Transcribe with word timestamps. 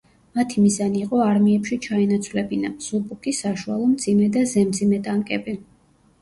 მათი 0.37 0.61
მიზანი 0.61 1.01
იყო 1.07 1.19
არმიებში 1.25 1.77
ჩაენაცვლებინა: 1.87 2.71
მსუბუქი, 2.77 3.35
საშუალო, 3.41 3.91
მძიმე 3.93 4.31
და 4.39 4.45
ზემძიმე 4.55 5.01
ტანკები. 5.11 5.57